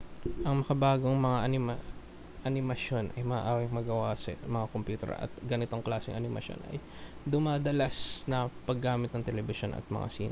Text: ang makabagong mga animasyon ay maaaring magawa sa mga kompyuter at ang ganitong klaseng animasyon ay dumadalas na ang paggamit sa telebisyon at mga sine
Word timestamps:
ang 0.47 0.61
makabagong 0.61 1.17
mga 1.17 1.39
animasyon 2.45 3.05
ay 3.17 3.23
maaaring 3.25 3.73
magawa 3.73 4.13
sa 4.17 4.33
mga 4.45 4.69
kompyuter 4.73 5.09
at 5.17 5.29
ang 5.29 5.47
ganitong 5.49 5.81
klaseng 5.85 6.17
animasyon 6.17 6.59
ay 6.73 6.77
dumadalas 7.25 8.25
na 8.29 8.45
ang 8.45 8.49
paggamit 8.69 9.13
sa 9.13 9.21
telebisyon 9.21 9.77
at 9.77 9.85
mga 9.89 10.07
sine 10.09 10.19